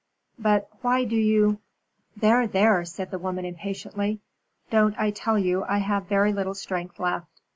"But 0.39 0.67
why 0.81 1.03
do 1.03 1.15
you" 1.15 1.59
"There, 2.17 2.47
there," 2.47 2.83
said 2.85 3.11
the 3.11 3.19
woman, 3.19 3.45
impatiently, 3.45 4.19
"don't 4.71 4.95
I 4.97 5.11
tell 5.11 5.37
you 5.37 5.63
I 5.69 5.77
have 5.77 6.07
very 6.07 6.33
little 6.33 6.55
strength 6.55 6.99
left. 6.99 7.39